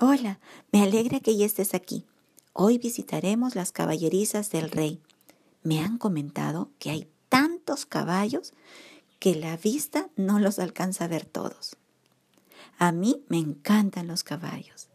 Hola, 0.00 0.38
me 0.70 0.82
alegra 0.82 1.18
que 1.18 1.36
ya 1.36 1.44
estés 1.44 1.74
aquí. 1.74 2.04
Hoy 2.52 2.78
visitaremos 2.78 3.56
las 3.56 3.72
caballerizas 3.72 4.48
del 4.50 4.70
rey. 4.70 5.00
Me 5.64 5.80
han 5.80 5.98
comentado 5.98 6.70
que 6.78 6.90
hay 6.90 7.08
tantos 7.28 7.84
caballos 7.84 8.52
que 9.18 9.34
la 9.34 9.56
vista 9.56 10.08
no 10.14 10.38
los 10.38 10.60
alcanza 10.60 11.06
a 11.06 11.08
ver 11.08 11.24
todos. 11.24 11.76
A 12.78 12.92
mí 12.92 13.24
me 13.26 13.38
encantan 13.38 14.06
los 14.06 14.22
caballos. 14.22 14.86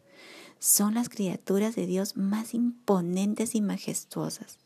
Son 0.60 0.94
las 0.94 1.10
criaturas 1.10 1.76
de 1.76 1.86
Dios 1.86 2.16
más 2.16 2.54
imponentes 2.54 3.56
y 3.56 3.62
majestuosas. 3.62 4.58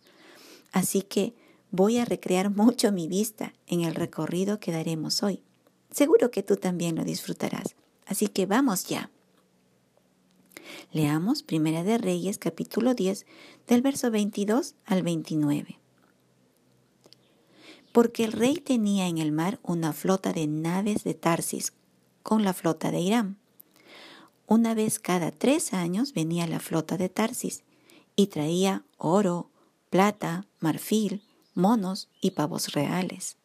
Así 0.72 1.02
que 1.02 1.34
voy 1.72 1.98
a 1.98 2.06
recrear 2.06 2.52
mucho 2.52 2.92
mi 2.92 3.08
vista 3.08 3.54
en 3.66 3.82
el 3.82 3.96
recorrido 3.96 4.60
que 4.60 4.72
daremos 4.72 5.24
hoy. 5.24 5.42
Seguro 5.90 6.30
que 6.30 6.44
tú 6.44 6.58
también 6.58 6.96
lo 6.96 7.04
disfrutarás. 7.04 7.76
Así 8.06 8.28
que 8.28 8.46
vamos 8.46 8.86
ya. 8.86 9.10
Leamos 10.92 11.44
Primera 11.44 11.84
de 11.84 11.98
Reyes 11.98 12.38
capítulo 12.38 12.94
10 12.94 13.26
del 13.68 13.82
verso 13.82 14.12
22 14.12 14.76
al 14.86 15.04
29. 15.04 15.80
Porque 17.92 18.24
el 18.24 18.32
rey 18.32 18.56
tenía 18.56 19.08
en 19.08 19.18
el 19.18 19.32
mar 19.32 19.60
una 19.64 19.94
flota 19.94 20.34
de 20.34 20.48
naves 20.48 21.04
de 21.04 21.14
Tarsis 21.14 21.74
con 22.24 22.44
la 22.44 22.54
flota 22.54 22.92
de 22.92 23.00
Irán. 23.00 23.38
Una 24.46 24.74
vez 24.74 25.00
cada 25.00 25.32
tres 25.32 25.74
años 25.74 26.14
venía 26.14 26.48
la 26.48 26.60
flota 26.60 26.98
de 26.98 27.10
Tarsis 27.10 27.64
y 28.16 28.28
traía 28.28 28.84
oro, 28.98 29.50
plata, 29.90 30.46
marfil, 30.60 31.22
monos 31.54 32.10
y 32.22 32.32
pavos 32.32 32.74
reales. 32.74 33.38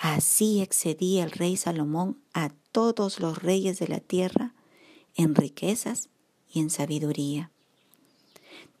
Así 0.00 0.60
excedía 0.60 1.24
el 1.24 1.30
rey 1.30 1.56
Salomón 1.56 2.18
a 2.32 2.50
todos 2.72 3.20
los 3.20 3.42
reyes 3.42 3.78
de 3.78 3.88
la 3.88 4.00
tierra 4.00 4.53
en 5.16 5.34
riquezas 5.34 6.08
y 6.52 6.60
en 6.60 6.70
sabiduría. 6.70 7.50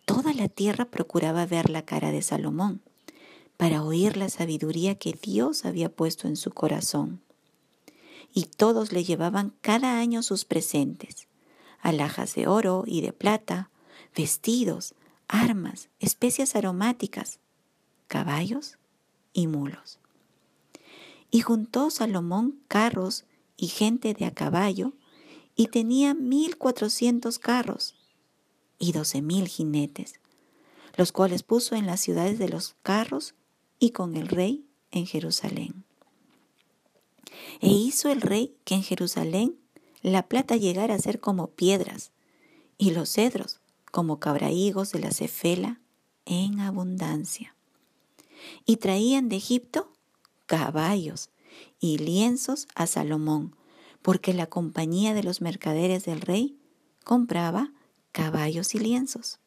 Toda 0.04 0.34
la 0.34 0.48
tierra 0.48 0.84
procuraba 0.84 1.46
ver 1.46 1.70
la 1.70 1.82
cara 1.82 2.10
de 2.12 2.22
Salomón 2.22 2.82
para 3.56 3.82
oír 3.82 4.16
la 4.16 4.28
sabiduría 4.28 4.96
que 4.96 5.12
Dios 5.12 5.64
había 5.64 5.88
puesto 5.88 6.28
en 6.28 6.36
su 6.36 6.50
corazón. 6.50 7.20
Y 8.32 8.44
todos 8.44 8.92
le 8.92 9.04
llevaban 9.04 9.54
cada 9.60 9.98
año 9.98 10.22
sus 10.22 10.44
presentes, 10.44 11.28
alhajas 11.80 12.34
de 12.34 12.48
oro 12.48 12.84
y 12.86 13.00
de 13.00 13.12
plata, 13.12 13.70
vestidos, 14.16 14.94
armas, 15.28 15.88
especias 16.00 16.56
aromáticas, 16.56 17.38
caballos 18.08 18.78
y 19.32 19.46
mulos. 19.46 19.98
Y 21.30 21.40
juntó 21.40 21.90
Salomón 21.90 22.58
carros 22.68 23.24
y 23.56 23.68
gente 23.68 24.14
de 24.14 24.24
a 24.24 24.32
caballo, 24.32 24.92
y 25.56 25.68
tenía 25.68 26.14
mil 26.14 26.56
cuatrocientos 26.56 27.38
carros 27.38 27.94
y 28.78 28.92
doce 28.92 29.22
mil 29.22 29.48
jinetes, 29.48 30.20
los 30.96 31.12
cuales 31.12 31.42
puso 31.42 31.74
en 31.76 31.86
las 31.86 32.00
ciudades 32.00 32.38
de 32.38 32.48
los 32.48 32.76
carros 32.82 33.34
y 33.78 33.90
con 33.90 34.16
el 34.16 34.28
rey 34.28 34.64
en 34.90 35.06
Jerusalén. 35.06 35.84
E 37.60 37.68
hizo 37.68 38.08
el 38.10 38.20
rey 38.20 38.56
que 38.64 38.74
en 38.74 38.82
Jerusalén 38.82 39.56
la 40.02 40.28
plata 40.28 40.56
llegara 40.56 40.94
a 40.94 40.98
ser 40.98 41.20
como 41.20 41.48
piedras, 41.48 42.12
y 42.76 42.90
los 42.90 43.10
cedros 43.10 43.60
como 43.90 44.18
cabrahigos 44.18 44.90
de 44.90 44.98
la 44.98 45.12
cefela 45.12 45.80
en 46.26 46.60
abundancia. 46.60 47.54
Y 48.66 48.76
traían 48.76 49.28
de 49.28 49.36
Egipto 49.36 49.92
caballos 50.46 51.30
y 51.80 51.98
lienzos 51.98 52.66
a 52.74 52.86
Salomón, 52.86 53.56
porque 54.04 54.34
la 54.34 54.48
compañía 54.48 55.14
de 55.14 55.22
los 55.22 55.40
mercaderes 55.40 56.04
del 56.04 56.20
rey 56.20 56.58
compraba 57.04 57.72
caballos 58.12 58.74
y 58.74 58.78
lienzos. 58.78 59.40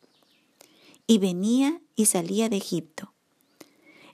Y 1.06 1.19
venía 1.19 1.79
y 1.95 2.07
salía 2.07 2.50
de 2.50 2.57
Egipto. 2.57 3.13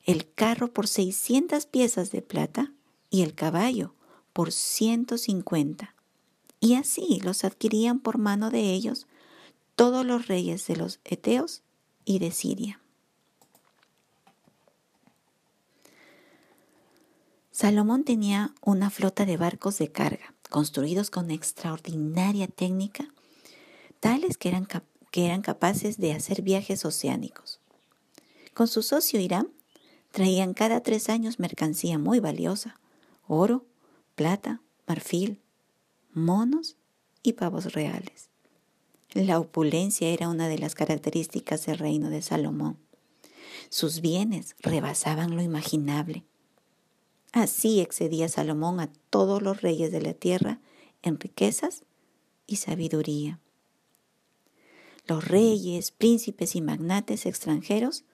El 0.03 0.29
carro 0.33 0.73
por 0.73 0.89
seiscientas 0.89 1.65
piezas 1.65 2.11
de 2.11 2.21
plata 2.21 2.73
y 3.09 3.21
el 3.21 3.35
caballo 3.35 3.95
por 4.33 4.51
ciento 4.51 5.17
cincuenta. 5.17 5.95
Y 6.59 6.73
así 6.73 7.21
los 7.23 7.45
adquirían 7.45 8.01
por 8.01 8.17
mano 8.17 8.49
de 8.49 8.73
ellos 8.73 9.07
todos 9.77 10.05
los 10.05 10.27
reyes 10.27 10.67
de 10.67 10.75
los 10.75 10.99
Eteos 11.05 11.63
y 12.03 12.19
de 12.19 12.31
Siria. 12.31 12.81
Salomón 17.51 18.03
tenía 18.03 18.53
una 18.61 18.89
flota 18.89 19.25
de 19.25 19.37
barcos 19.37 19.77
de 19.77 19.89
carga, 19.89 20.32
construidos 20.53 21.09
con 21.09 21.31
extraordinaria 21.31 22.45
técnica, 22.45 23.07
tales 23.99 24.37
que 24.37 24.49
eran, 24.49 24.67
que 25.09 25.25
eran 25.25 25.41
capaces 25.41 25.97
de 25.97 26.13
hacer 26.13 26.43
viajes 26.43 26.85
oceánicos. 26.85 27.59
Con 28.53 28.67
su 28.67 28.83
socio 28.83 29.19
Irán, 29.19 29.47
traían 30.11 30.53
cada 30.53 30.81
tres 30.81 31.09
años 31.09 31.39
mercancía 31.39 31.97
muy 31.97 32.19
valiosa, 32.19 32.79
oro, 33.27 33.65
plata, 34.13 34.61
marfil, 34.85 35.41
monos 36.13 36.75
y 37.23 37.33
pavos 37.33 37.73
reales. 37.73 38.29
La 39.15 39.39
opulencia 39.39 40.09
era 40.09 40.29
una 40.29 40.47
de 40.47 40.59
las 40.59 40.75
características 40.75 41.65
del 41.65 41.79
reino 41.79 42.11
de 42.11 42.21
Salomón. 42.21 42.77
Sus 43.69 44.01
bienes 44.01 44.55
rebasaban 44.59 45.35
lo 45.35 45.41
imaginable 45.41 46.25
Así 47.33 47.81
excedía 47.81 48.29
Salomón 48.29 48.79
a 48.79 48.93
todos 49.09 49.41
los 49.41 49.63
reyes 49.63 49.91
de 49.91 50.01
la 50.01 50.13
tierra 50.13 50.59
en 51.01 51.19
riquezas 51.19 51.83
y 52.45 52.57
sabiduría. 52.57 53.39
Los 55.07 55.27
reyes, 55.27 55.91
príncipes 55.91 56.55
y 56.55 56.61
magnates 56.61 57.25
extranjeros 57.25 58.05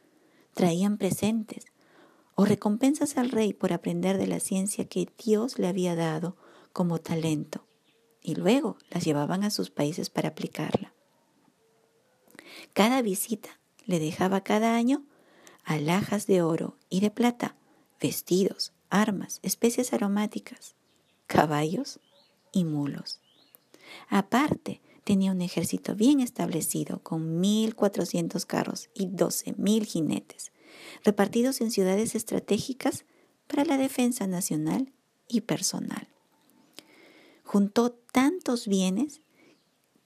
traían 0.53 0.97
presentes 0.97 1.65
o 2.35 2.45
recompensas 2.45 3.17
al 3.17 3.29
rey 3.29 3.51
por 3.51 3.73
aprender 3.73 4.17
de 4.17 4.27
la 4.27 4.39
ciencia 4.39 4.85
que 4.85 5.09
Dios 5.21 5.59
le 5.59 5.67
había 5.67 5.95
dado 5.95 6.37
como 6.71 6.99
talento 6.99 7.67
y 8.21 8.35
luego 8.35 8.77
las 8.89 9.03
llevaban 9.03 9.43
a 9.43 9.51
sus 9.51 9.69
países 9.69 10.09
para 10.09 10.29
aplicarla. 10.29 10.93
Cada 12.71 13.01
visita 13.01 13.59
le 13.85 13.99
dejaba 13.99 14.45
cada 14.45 14.75
año 14.75 15.03
alhajas 15.65 16.25
de 16.25 16.41
oro 16.41 16.77
y 16.89 17.01
de 17.01 17.11
plata, 17.11 17.57
vestidos, 17.99 18.71
armas, 18.89 19.39
especies 19.43 19.93
aromáticas, 19.93 20.75
caballos 21.27 21.99
y 22.51 22.65
mulos. 22.65 23.19
Aparte, 24.09 24.81
tenía 25.03 25.31
un 25.31 25.41
ejército 25.41 25.95
bien 25.95 26.19
establecido 26.19 27.01
con 27.01 27.41
1.400 27.41 28.45
carros 28.45 28.89
y 28.93 29.07
12.000 29.07 29.85
jinetes, 29.85 30.51
repartidos 31.03 31.61
en 31.61 31.71
ciudades 31.71 32.15
estratégicas 32.15 33.05
para 33.47 33.65
la 33.65 33.77
defensa 33.77 34.27
nacional 34.27 34.93
y 35.27 35.41
personal. 35.41 36.07
Juntó 37.43 37.91
tantos 37.91 38.67
bienes 38.67 39.21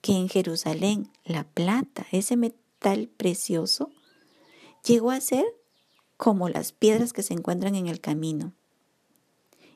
que 0.00 0.12
en 0.12 0.28
Jerusalén 0.28 1.10
la 1.24 1.44
plata, 1.44 2.06
ese 2.12 2.36
metal 2.36 3.08
precioso, 3.16 3.90
llegó 4.84 5.10
a 5.10 5.20
ser 5.20 5.44
como 6.16 6.48
las 6.48 6.72
piedras 6.72 7.12
que 7.12 7.22
se 7.22 7.34
encuentran 7.34 7.74
en 7.74 7.86
el 7.86 8.00
camino 8.00 8.54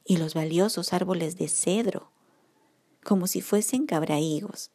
y 0.09 0.17
los 0.17 0.33
valiosos 0.33 0.95
árboles 0.95 1.37
de 1.37 1.49
cedro, 1.49 2.11
como 3.05 3.27
si 3.27 3.43
fuesen 3.43 3.85
cabrahigos, 3.85 4.71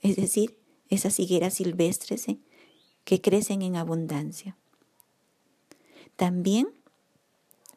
es 0.00 0.16
decir, 0.16 0.58
esas 0.88 1.20
higueras 1.20 1.52
silvestres 1.52 2.26
¿eh? 2.28 2.38
que 3.04 3.20
crecen 3.20 3.60
en 3.60 3.76
abundancia. 3.76 4.56
También 6.16 6.68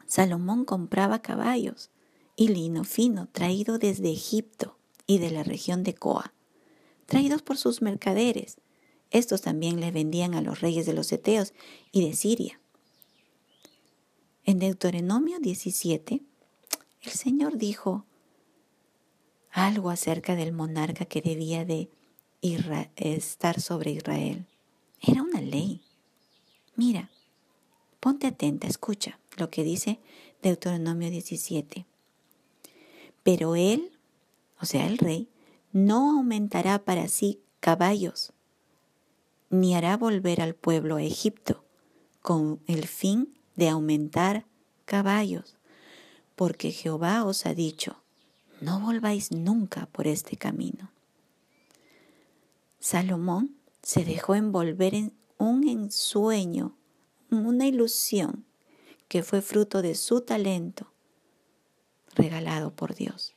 Salomón 0.08 0.64
compraba 0.64 1.22
caballos 1.22 1.92
y 2.38 2.48
lino 2.48 2.86
fino 2.86 3.28
traído 3.28 3.80
desde 3.80 4.10
Egipto 4.10 4.78
y 5.06 5.18
de 5.18 5.30
la 5.30 5.44
región 5.44 5.84
de 5.84 5.96
Coa, 5.96 6.34
traídos 7.06 7.42
por 7.42 7.58
sus 7.58 7.82
mercaderes. 7.82 8.62
Estos 9.12 9.42
también 9.42 9.82
le 9.82 9.92
vendían 9.92 10.36
a 10.36 10.42
los 10.42 10.62
reyes 10.62 10.86
de 10.86 10.94
los 10.94 11.12
Eteos 11.12 11.52
y 11.92 12.08
de 12.08 12.16
Siria. 12.16 12.62
En 14.46 14.60
Deuteronomio 14.60 15.40
17 15.40 16.24
el 17.04 17.12
Señor 17.12 17.58
dijo 17.58 18.06
algo 19.52 19.90
acerca 19.90 20.36
del 20.36 20.52
monarca 20.52 21.06
que 21.06 21.22
debía 21.22 21.66
de 21.66 21.90
estar 22.96 23.62
sobre 23.62 23.92
Israel. 23.92 24.48
Era 25.02 25.22
una 25.22 25.42
ley. 25.42 25.82
Mira, 26.76 27.12
ponte 28.00 28.28
atenta, 28.28 28.68
escucha 28.68 29.20
lo 29.38 29.50
que 29.50 29.64
dice 29.64 30.00
Deuteronomio 30.42 31.10
17. 31.10 31.86
Pero 33.22 33.56
él, 33.56 33.92
o 34.60 34.66
sea, 34.66 34.88
el 34.88 34.98
rey, 34.98 35.30
no 35.72 36.18
aumentará 36.18 36.84
para 36.84 37.08
sí 37.08 37.42
caballos, 37.60 38.34
ni 39.50 39.76
hará 39.76 39.98
volver 39.98 40.42
al 40.42 40.56
pueblo 40.56 40.96
a 40.96 41.04
Egipto 41.04 41.64
con 42.22 42.62
el 42.66 42.88
fin 42.88 43.38
de 43.56 43.70
aumentar 43.70 44.46
caballos 44.86 45.58
porque 46.36 46.72
Jehová 46.72 47.24
os 47.24 47.46
ha 47.46 47.54
dicho, 47.54 47.98
no 48.62 48.80
volváis 48.80 49.32
nunca 49.32 49.88
por 49.88 50.08
este 50.08 50.38
camino. 50.38 50.92
Salomón 52.80 53.56
se 53.82 54.06
dejó 54.06 54.36
envolver 54.36 54.96
en 54.96 55.14
un 55.38 55.68
ensueño, 55.68 56.76
una 57.30 57.68
ilusión 57.68 58.46
que 59.08 59.24
fue 59.24 59.42
fruto 59.42 59.82
de 59.82 59.96
su 59.96 60.22
talento 60.22 60.92
regalado 62.16 62.76
por 62.76 62.96
Dios. 62.96 63.34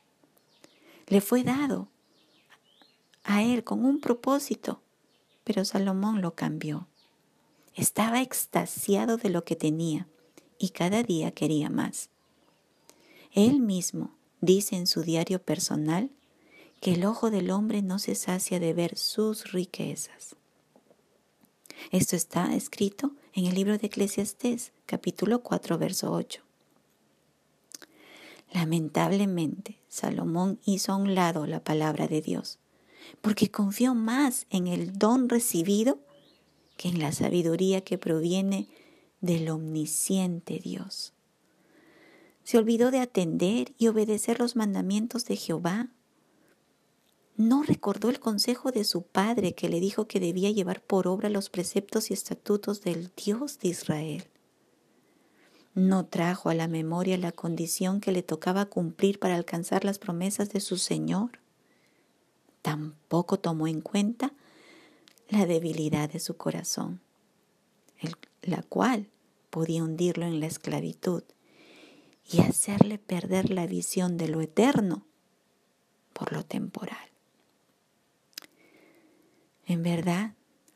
Le 1.06 1.20
fue 1.20 1.42
dado 1.42 1.88
a 3.25 3.42
él 3.42 3.64
con 3.64 3.84
un 3.84 4.00
propósito, 4.00 4.82
pero 5.44 5.64
Salomón 5.64 6.22
lo 6.22 6.34
cambió. 6.34 6.88
Estaba 7.75 8.22
extasiado 8.22 9.16
de 9.16 9.31
lo 9.31 9.44
que 9.44 9.56
tenía 9.56 10.08
y 10.58 10.70
cada 10.70 11.02
día 11.02 11.32
quería 11.32 11.70
más. 11.70 12.10
Él 13.36 13.60
mismo 13.60 14.16
dice 14.40 14.76
en 14.76 14.86
su 14.86 15.02
diario 15.02 15.42
personal 15.42 16.10
que 16.80 16.94
el 16.94 17.04
ojo 17.04 17.30
del 17.30 17.50
hombre 17.50 17.82
no 17.82 17.98
se 17.98 18.14
sacia 18.14 18.58
de 18.58 18.72
ver 18.72 18.96
sus 18.96 19.52
riquezas. 19.52 20.36
Esto 21.90 22.16
está 22.16 22.54
escrito 22.54 23.12
en 23.34 23.44
el 23.44 23.54
libro 23.54 23.76
de 23.76 23.88
Eclesiastés, 23.88 24.72
capítulo 24.86 25.42
4, 25.42 25.76
verso 25.76 26.12
8. 26.12 26.40
Lamentablemente, 28.54 29.76
Salomón 29.90 30.58
hizo 30.64 30.92
a 30.92 30.96
un 30.96 31.14
lado 31.14 31.46
la 31.46 31.62
palabra 31.62 32.08
de 32.08 32.22
Dios, 32.22 32.58
porque 33.20 33.50
confió 33.50 33.94
más 33.94 34.46
en 34.48 34.66
el 34.66 34.98
don 34.98 35.28
recibido 35.28 35.98
que 36.78 36.88
en 36.88 37.00
la 37.00 37.12
sabiduría 37.12 37.82
que 37.82 37.98
proviene 37.98 38.66
del 39.20 39.50
omnisciente 39.50 40.58
Dios. 40.58 41.12
Se 42.46 42.58
olvidó 42.58 42.93
de 42.93 43.00
atender 43.00 43.75
y 43.76 43.88
obedecer 43.88 44.38
los 44.38 44.54
mandamientos 44.54 45.25
de 45.25 45.34
Jehová. 45.34 45.88
No 47.37 47.64
recordó 47.64 48.08
el 48.08 48.20
consejo 48.20 48.70
de 48.70 48.84
su 48.84 49.02
padre 49.02 49.56
que 49.56 49.69
le 49.69 49.81
dijo 49.81 50.06
que 50.06 50.20
debía 50.20 50.52
llevar 50.52 50.81
por 50.81 51.08
obra 51.08 51.28
los 51.28 51.50
preceptos 51.50 52.08
y 52.12 52.14
estatutos 52.14 52.82
del 52.82 53.10
Dios 53.16 53.58
de 53.58 53.70
Israel. 53.70 54.28
No 55.75 56.06
trajo 56.06 56.48
a 56.48 56.54
la 56.54 56.69
memoria 56.69 57.19
la 57.19 57.32
condición 57.32 58.00
que 58.00 58.12
le 58.12 58.22
tocaba 58.22 58.66
cumplir 58.66 59.19
para 59.19 59.34
alcanzar 59.34 59.84
las 59.84 59.99
promesas 59.99 60.50
de 60.50 60.60
su 60.60 60.76
Señor. 60.76 61.40
Tampoco 62.62 63.40
tomó 63.40 63.66
en 63.66 63.81
cuenta 63.81 64.32
la 65.31 65.46
debilidad 65.46 66.08
de 66.08 66.20
su 66.20 66.37
corazón, 66.37 67.00
la 68.42 68.62
cual 68.62 69.08
podía 69.50 69.82
hundirlo 69.82 70.26
en 70.26 70.38
la 70.38 70.46
esclavitud 70.46 71.25
y 72.28 72.40
hacerle 72.40 72.99
perder 72.99 73.50
la 73.50 73.67
visión 73.67 74.17
de 74.17 74.28
lo 74.28 74.40
eterno 74.40 75.06
por 76.12 76.32
lo 76.32 76.44
temporal. 76.44 77.11
En 79.67 79.82
verdad, 79.82 80.34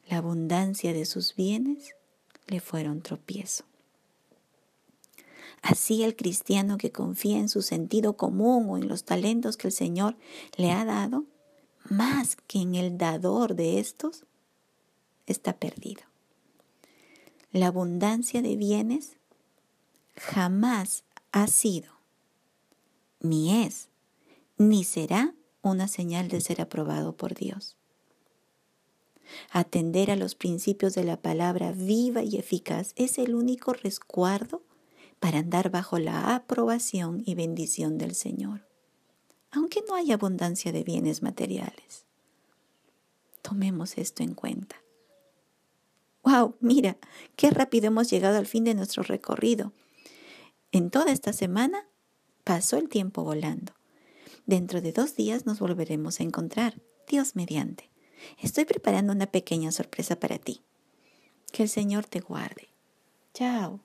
la 0.09 0.19
abundancia 0.19 0.93
de 0.93 1.05
sus 1.05 1.35
bienes 1.35 1.95
le 2.47 2.61
fueron 2.61 3.01
tropiezo. 3.01 3.65
Así 5.63 6.03
el 6.03 6.17
cristiano 6.17 6.79
que 6.79 6.91
confía 6.91 7.39
en 7.39 7.49
su 7.49 7.63
sentido 7.63 8.17
común 8.17 8.69
o 8.71 8.77
en 8.77 8.89
los 8.89 9.05
talentos 9.05 9.57
que 9.57 9.69
el 9.69 9.73
Señor 9.73 10.17
le 10.57 10.73
ha 10.73 10.85
dado, 10.85 11.25
más 11.85 12.37
que 12.47 12.61
en 12.61 12.75
el 12.75 12.99
dador 12.99 13.55
de 13.55 13.79
estos, 13.79 14.25
está 15.27 15.53
perdido. 15.55 16.03
La 17.53 17.69
abundancia 17.69 18.43
de 18.43 18.57
bienes 18.57 19.17
jamás 20.17 21.05
ha 21.33 21.47
sido, 21.47 21.93
ni 23.21 23.65
es, 23.65 23.89
ni 24.57 24.85
será 24.85 25.35
una 25.63 25.89
señal 25.89 26.29
de 26.29 26.41
ser 26.41 26.61
aprobado 26.61 27.17
por 27.17 27.35
Dios. 27.35 27.77
Atender 29.51 30.11
a 30.11 30.17
los 30.17 30.35
principios 30.35 30.95
de 30.95 31.05
la 31.05 31.17
palabra 31.17 31.73
viva 31.73 32.23
y 32.23 32.37
eficaz 32.37 32.93
es 32.97 33.19
el 33.19 33.35
único 33.35 33.73
resguardo 33.73 34.63
para 35.21 35.39
andar 35.39 35.71
bajo 35.71 35.99
la 35.99 36.35
aprobación 36.35 37.23
y 37.25 37.35
bendición 37.35 37.99
del 37.99 38.15
Señor, 38.15 38.67
aunque 39.51 39.83
no 39.87 39.95
haya 39.95 40.15
abundancia 40.15 40.73
de 40.73 40.83
bienes 40.83 41.23
materiales. 41.23 42.05
Tomemos 43.43 43.99
esto 43.99 44.23
en 44.23 44.35
cuenta. 44.35 44.77
¡Wow! 46.23 46.57
Mira, 46.61 46.97
qué 47.37 47.51
rápido 47.51 47.87
hemos 47.87 48.11
llegado 48.11 48.39
al 48.39 48.47
fin 48.47 48.65
de 48.65 48.75
nuestro 48.75 49.03
recorrido. 49.03 49.73
En 50.73 50.91
toda 50.91 51.11
esta 51.11 51.33
semana 51.33 51.89
pasó 52.45 52.77
el 52.77 52.89
tiempo 52.89 53.25
volando. 53.25 53.73
Dentro 54.47 54.81
de 54.81 54.93
dos 54.93 55.17
días 55.17 55.47
nos 55.47 55.59
volveremos 55.59 56.21
a 56.21 56.23
encontrar, 56.23 56.81
Dios 57.09 57.35
mediante. 57.35 57.91
Estoy 58.39 58.65
preparando 58.65 59.13
una 59.13 59.27
pequeña 59.27 59.73
sorpresa 59.73 60.21
para 60.21 60.39
ti. 60.39 60.63
Que 61.53 61.65
el 61.65 61.69
Señor 61.69 62.07
te 62.07 62.21
guarde. 62.21 62.69
Chao. 63.35 63.81